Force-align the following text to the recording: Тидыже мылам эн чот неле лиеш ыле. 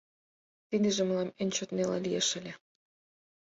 Тидыже 0.69 1.03
мылам 1.07 1.29
эн 1.41 1.49
чот 1.55 1.69
неле 1.75 1.97
лиеш 2.05 2.29
ыле. 2.39 2.53